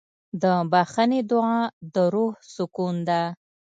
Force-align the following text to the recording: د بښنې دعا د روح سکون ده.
د 0.41 0.43
بښنې 0.71 1.21
دعا 1.29 1.59
د 1.93 1.95
روح 2.13 2.33
سکون 2.55 2.95
ده. 3.07 3.21